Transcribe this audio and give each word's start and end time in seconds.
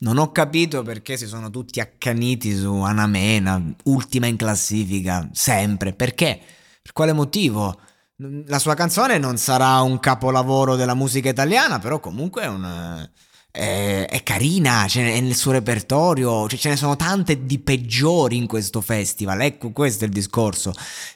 Non 0.00 0.18
ho 0.18 0.30
capito 0.30 0.82
perché 0.82 1.16
si 1.16 1.26
sono 1.26 1.50
tutti 1.50 1.80
accaniti 1.80 2.54
su 2.56 2.72
Anamena, 2.72 3.60
ultima 3.84 4.26
in 4.26 4.36
classifica, 4.36 5.28
sempre. 5.32 5.92
Perché? 5.92 6.40
Per 6.80 6.92
quale 6.92 7.12
motivo? 7.12 7.80
La 8.46 8.58
sua 8.58 8.74
canzone 8.74 9.18
non 9.18 9.36
sarà 9.38 9.80
un 9.80 9.98
capolavoro 9.98 10.76
della 10.76 10.94
musica 10.94 11.28
italiana, 11.28 11.78
però 11.78 11.98
comunque 12.00 12.42
è 12.42 12.46
un 12.46 13.08
è, 13.50 14.06
è 14.08 14.22
carina, 14.22 14.86
è 14.86 15.20
nel 15.20 15.34
suo 15.34 15.52
repertorio, 15.52 16.46
cioè 16.48 16.58
ce 16.58 16.68
ne 16.68 16.76
sono 16.76 16.96
tante 16.96 17.44
di 17.44 17.58
peggiori 17.58 18.36
in 18.36 18.46
questo 18.46 18.80
festival, 18.80 19.40
ecco 19.40 19.70
questo 19.72 20.04
è 20.04 20.06
il 20.06 20.12
discorso, 20.12 20.72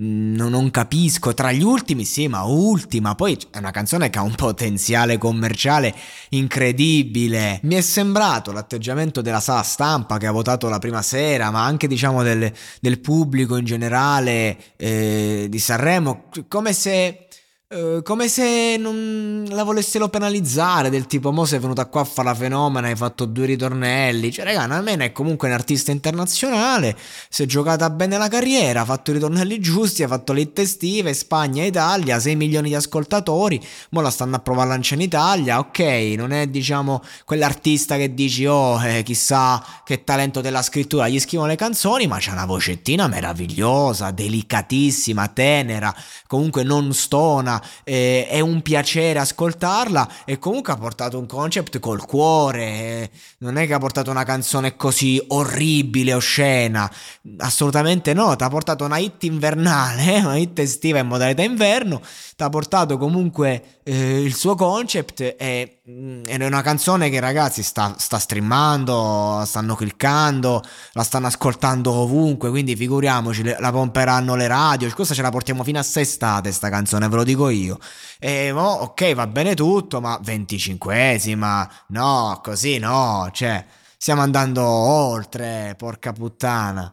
mm, 0.00 0.34
non, 0.34 0.50
non 0.50 0.70
capisco, 0.70 1.34
tra 1.34 1.52
gli 1.52 1.62
ultimi 1.62 2.04
sì, 2.04 2.26
ma 2.28 2.42
ultima, 2.44 3.14
poi 3.14 3.38
è 3.50 3.58
una 3.58 3.70
canzone 3.70 4.10
che 4.10 4.18
ha 4.18 4.22
un 4.22 4.34
potenziale 4.34 5.18
commerciale 5.18 5.94
incredibile, 6.30 7.60
mi 7.64 7.74
è 7.74 7.80
sembrato 7.82 8.52
l'atteggiamento 8.52 9.20
della 9.20 9.40
sala 9.40 9.62
stampa 9.62 10.18
che 10.18 10.26
ha 10.26 10.32
votato 10.32 10.68
la 10.68 10.78
prima 10.78 11.02
sera, 11.02 11.50
ma 11.50 11.64
anche 11.64 11.86
diciamo 11.86 12.22
del, 12.22 12.50
del 12.80 13.00
pubblico 13.00 13.56
in 13.56 13.64
generale 13.64 14.56
eh, 14.76 15.46
di 15.48 15.58
Sanremo, 15.58 16.24
come 16.48 16.72
se 16.72 17.28
eh, 17.68 18.00
come 18.02 18.28
se 18.28 18.76
non 18.78 19.46
la 19.48 19.64
volessero 19.64 20.08
penalizzare, 20.08 20.90
del 20.90 21.06
tipo, 21.06 21.32
mo 21.32 21.44
sei 21.44 21.58
venuta 21.58 21.86
qua 21.86 22.02
a 22.02 22.04
fare 22.04 22.28
la 22.28 22.34
fenomena, 22.34 22.88
hai 22.88 22.94
fatto 22.94 23.24
due 23.24 23.46
ritornelli. 23.46 24.30
Cioè, 24.30 24.44
raga, 24.44 24.66
Namena 24.66 25.04
è 25.04 25.12
comunque 25.12 25.48
un 25.48 25.54
artista 25.54 25.90
internazionale, 25.90 26.96
si 27.28 27.42
è 27.42 27.46
giocata 27.46 27.88
bene 27.90 28.18
la 28.18 28.28
carriera, 28.28 28.82
ha 28.82 28.84
fatto 28.84 29.10
i 29.10 29.14
ritornelli 29.14 29.58
giusti, 29.60 30.02
ha 30.02 30.08
fatto 30.08 30.32
le 30.32 30.50
estive, 30.54 31.14
Spagna 31.14 31.64
Italia, 31.64 32.20
6 32.20 32.36
milioni 32.36 32.68
di 32.68 32.74
ascoltatori, 32.74 33.60
mo 33.90 34.00
la 34.02 34.10
stanno 34.10 34.36
a 34.36 34.40
provare 34.40 34.68
a 34.68 34.72
lanciare 34.72 35.00
in 35.00 35.08
Italia, 35.08 35.58
ok, 35.58 35.78
non 36.16 36.32
è, 36.32 36.46
diciamo, 36.46 37.02
quell'artista 37.24 37.96
che 37.96 38.14
dici, 38.14 38.46
oh, 38.46 38.80
eh, 38.84 39.02
chissà 39.02 39.64
che 39.84 40.04
talento 40.04 40.40
della 40.40 40.62
scrittura, 40.62 41.08
gli 41.08 41.18
scrivono 41.18 41.48
le 41.48 41.56
canzoni, 41.56 42.06
ma 42.06 42.18
c'ha 42.20 42.32
una 42.32 42.46
vocettina 42.46 43.08
meravigliosa, 43.08 44.10
delicatissima, 44.10 45.28
tenera, 45.28 45.94
comunque 46.26 46.62
non 46.62 46.92
stona, 46.92 47.53
eh, 47.82 48.26
è 48.28 48.40
un 48.40 48.62
piacere 48.62 49.18
ascoltarla 49.18 50.08
e 50.24 50.38
comunque 50.38 50.72
ha 50.72 50.76
portato 50.76 51.18
un 51.18 51.26
concept 51.26 51.78
col 51.78 52.04
cuore, 52.06 52.64
eh, 52.64 53.10
non 53.38 53.56
è 53.56 53.66
che 53.66 53.74
ha 53.74 53.78
portato 53.78 54.10
una 54.10 54.24
canzone 54.24 54.76
così 54.76 55.22
orribile, 55.28 56.14
oscena, 56.14 56.90
assolutamente 57.38 58.14
no, 58.14 58.34
ti 58.36 58.44
ha 58.44 58.48
portato 58.48 58.84
una 58.84 58.98
hit 58.98 59.24
invernale, 59.24 60.18
una 60.24 60.36
hit 60.36 60.58
estiva 60.58 60.98
in 60.98 61.06
modalità 61.06 61.42
inverno, 61.42 62.00
ti 62.36 62.42
ha 62.42 62.48
portato 62.48 62.98
comunque 62.98 63.80
eh, 63.84 64.22
il 64.22 64.34
suo 64.34 64.54
concept 64.54 65.34
e 65.38 65.80
mm, 65.88 66.24
è 66.24 66.46
una 66.46 66.62
canzone 66.62 67.10
che 67.10 67.20
ragazzi 67.20 67.62
sta, 67.62 67.94
sta 67.98 68.18
streamando, 68.18 69.42
stanno 69.46 69.74
cliccando, 69.74 70.62
la 70.92 71.02
stanno 71.02 71.26
ascoltando 71.26 71.92
ovunque, 71.92 72.50
quindi 72.50 72.74
figuriamoci, 72.74 73.54
la 73.58 73.70
pomperanno 73.70 74.34
le 74.34 74.46
radio, 74.46 74.90
questa 74.94 75.14
ce 75.14 75.22
la 75.22 75.30
portiamo 75.30 75.62
fino 75.62 75.78
a 75.78 75.82
sestate 75.82 76.50
sta 76.50 76.70
canzone, 76.70 77.08
ve 77.08 77.16
lo 77.16 77.24
dico 77.24 77.43
io. 77.50 77.78
E 78.18 78.52
mo, 78.52 78.68
ok, 78.68 79.14
va 79.14 79.26
bene 79.26 79.54
tutto, 79.54 80.00
ma 80.00 80.18
25esima, 80.22 81.68
no, 81.88 82.40
così 82.42 82.78
no, 82.78 83.28
cioè, 83.32 83.64
stiamo 83.96 84.22
andando 84.22 84.62
oltre, 84.62 85.74
porca 85.76 86.12
puttana 86.12 86.92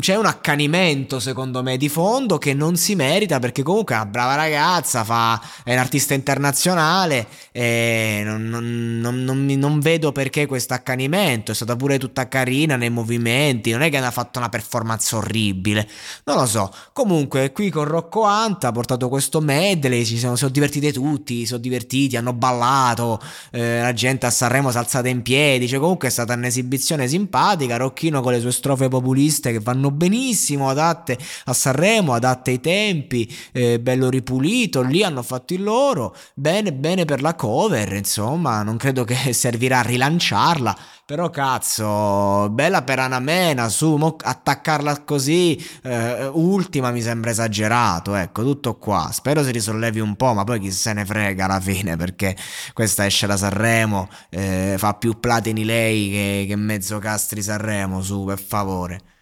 c'è 0.00 0.16
un 0.16 0.26
accanimento 0.26 1.20
secondo 1.20 1.62
me 1.62 1.76
di 1.76 1.88
fondo 1.88 2.38
che 2.38 2.54
non 2.54 2.76
si 2.76 2.94
merita 2.94 3.38
perché 3.38 3.62
comunque 3.62 3.94
è 3.94 3.98
una 3.98 4.06
brava 4.06 4.34
ragazza, 4.34 5.04
fa, 5.04 5.40
è 5.62 5.72
un 5.72 5.78
artista 5.78 6.14
internazionale 6.14 7.26
e 7.52 8.22
non, 8.24 8.44
non, 8.44 8.98
non, 9.00 9.44
non, 9.44 9.80
vedo 9.80 10.12
perché 10.12 10.46
questo 10.46 10.74
accanimento, 10.74 11.52
è 11.52 11.54
stata 11.54 11.76
pure 11.76 11.98
tutta 11.98 12.28
carina 12.28 12.76
nei 12.76 12.88
movimenti, 12.88 13.70
non 13.70 13.82
è 13.82 13.90
che 13.90 13.98
ha 13.98 14.10
fatto 14.10 14.38
una 14.38 14.48
performance 14.48 15.14
orribile, 15.14 15.88
non 16.24 16.36
lo 16.36 16.46
so, 16.46 16.72
comunque 16.92 17.52
qui 17.52 17.68
con 17.68 17.84
Rocco 17.84 18.22
Anta 18.22 18.68
ha 18.68 18.72
portato 18.72 19.08
questo 19.08 19.40
medley, 19.40 20.04
ci 20.04 20.18
sono, 20.18 20.36
sono 20.36 20.50
divertiti 20.50 20.92
tutti, 20.92 21.40
si 21.40 21.46
sono 21.46 21.60
divertiti, 21.60 22.16
hanno 22.16 22.32
ballato, 22.32 23.20
eh, 23.50 23.80
la 23.80 23.92
gente 23.92 24.26
a 24.26 24.30
Sanremo 24.30 24.70
si 24.70 24.76
è 24.76 24.80
alzata 24.80 25.08
in 25.08 25.22
piedi, 25.22 25.68
cioè 25.68 25.78
comunque 25.78 26.08
è 26.08 26.10
stata 26.10 26.34
un'esibizione 26.34 27.06
simpatica, 27.06 27.76
Rocchino 27.76 28.22
con 28.22 28.32
le 28.32 28.40
sue 28.40 28.52
strofe 28.52 28.88
populiste 28.88 29.52
che 29.58 29.60
vanno 29.60 29.90
benissimo, 29.90 30.68
adatte 30.70 31.18
a 31.44 31.52
Sanremo, 31.52 32.14
adatte 32.14 32.52
ai 32.52 32.60
tempi, 32.60 33.32
eh, 33.52 33.80
bello 33.80 34.08
ripulito, 34.08 34.82
lì 34.82 35.02
hanno 35.02 35.22
fatto 35.22 35.54
il 35.54 35.62
loro, 35.62 36.14
bene 36.34 36.72
bene 36.72 37.04
per 37.04 37.20
la 37.20 37.34
cover, 37.34 37.92
insomma, 37.92 38.62
non 38.62 38.76
credo 38.76 39.04
che 39.04 39.32
servirà 39.34 39.80
a 39.80 39.82
rilanciarla, 39.82 40.76
però 41.04 41.30
cazzo, 41.30 42.48
bella 42.50 42.82
per 42.82 42.98
Anamena, 43.00 43.68
su, 43.68 43.96
mo, 43.96 44.16
attaccarla 44.18 45.02
così, 45.02 45.56
eh, 45.82 46.26
ultima 46.26 46.90
mi 46.90 47.02
sembra 47.02 47.30
esagerato, 47.30 48.14
ecco, 48.14 48.42
tutto 48.42 48.76
qua, 48.76 49.10
spero 49.12 49.42
si 49.42 49.50
risollevi 49.50 50.00
un 50.00 50.16
po', 50.16 50.34
ma 50.34 50.44
poi 50.44 50.60
chi 50.60 50.70
se 50.70 50.92
ne 50.92 51.04
frega 51.04 51.44
alla 51.46 51.60
fine, 51.60 51.96
perché 51.96 52.36
questa 52.72 53.06
esce 53.06 53.26
da 53.26 53.36
Sanremo, 53.36 54.08
eh, 54.30 54.74
fa 54.78 54.94
più 54.94 55.18
platini 55.18 55.64
lei 55.64 56.10
che, 56.10 56.44
che 56.48 56.56
mezzo 56.56 56.98
castri 56.98 57.42
Sanremo, 57.42 58.02
su, 58.02 58.24
per 58.24 58.38
favore. 58.38 59.16